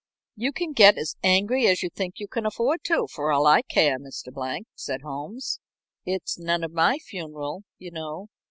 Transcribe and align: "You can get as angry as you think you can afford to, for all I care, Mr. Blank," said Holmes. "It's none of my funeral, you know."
"You 0.35 0.51
can 0.51 0.71
get 0.73 0.97
as 0.97 1.15
angry 1.21 1.67
as 1.67 1.83
you 1.83 1.91
think 1.91 2.15
you 2.19 2.27
can 2.27 2.43
afford 2.43 2.79
to, 2.85 3.05
for 3.07 3.31
all 3.31 3.45
I 3.45 3.61
care, 3.61 3.99
Mr. 3.99 4.33
Blank," 4.33 4.65
said 4.73 5.01
Holmes. 5.03 5.59
"It's 6.07 6.39
none 6.39 6.63
of 6.63 6.71
my 6.71 6.97
funeral, 6.97 7.65
you 7.77 7.91
know." 7.91 8.29